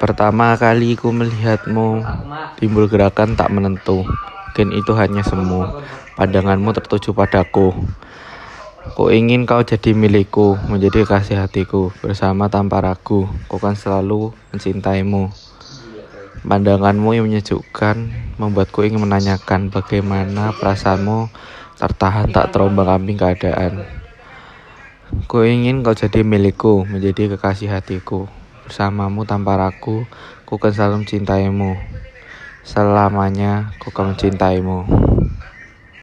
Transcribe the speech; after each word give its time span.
Pertama 0.00 0.56
kali 0.56 0.96
ku 0.96 1.12
melihatmu, 1.12 2.00
timbul 2.56 2.88
gerakan 2.88 3.36
tak 3.36 3.52
menentu. 3.52 4.08
Mungkin 4.08 4.72
itu 4.72 4.96
hanya 4.96 5.20
semu. 5.20 5.68
Pandanganmu 6.16 6.72
tertuju 6.72 7.12
padaku. 7.12 7.76
Ku 8.96 9.12
ingin 9.12 9.44
kau 9.44 9.60
jadi 9.60 9.92
milikku, 9.92 10.56
menjadi 10.72 11.04
kasih 11.04 11.44
hatiku. 11.44 11.92
Bersama 12.00 12.48
tanpa 12.48 12.80
ragu, 12.80 13.28
ku 13.44 13.60
kan 13.60 13.76
selalu 13.76 14.32
mencintaimu. 14.56 15.28
Pandanganmu 16.48 17.20
yang 17.20 17.28
menyejukkan, 17.28 17.96
membuatku 18.40 18.80
ingin 18.88 19.04
menanyakan 19.04 19.68
bagaimana 19.68 20.56
perasaanmu 20.56 21.28
tertahan 21.76 22.32
tak 22.32 22.56
terombang 22.56 22.88
ambing 22.88 23.20
keadaan. 23.20 23.84
Ku 25.28 25.44
ingin 25.44 25.84
kau 25.84 25.92
jadi 25.92 26.24
milikku, 26.24 26.88
menjadi 26.88 27.36
kekasih 27.36 27.68
hatiku. 27.68 28.39
Bersamamu 28.70 29.26
tanpa 29.26 29.58
ragu, 29.58 30.06
ku 30.46 30.54
kan 30.62 30.70
selalu 30.70 31.02
mencintaimu. 31.02 31.74
Selamanya 32.62 33.74
ku 33.82 33.90
akan 33.90 34.14
mencintaimu. 34.14 34.86